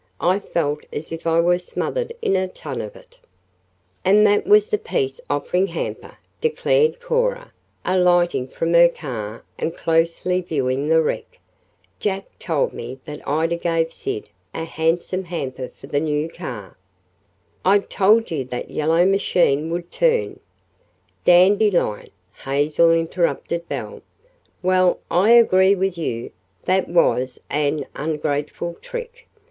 [0.19, 3.19] "I felt as if I were smothered in a ton of it."
[4.03, 7.53] "And that was the peace offering hamper," declared Cora,
[7.85, 11.37] alighting from her car and closely viewing the wreck.
[11.99, 16.75] "Jack told me that Ida gave Sid a handsome hamper for the new car."
[17.63, 20.39] "I told you that the yellow machine would turn"
[21.25, 22.09] "Dandelion,"
[22.43, 24.01] Hazel interrupted Belle.
[24.63, 26.31] "Well, I agree with you
[26.65, 29.27] that was an ungrateful trick.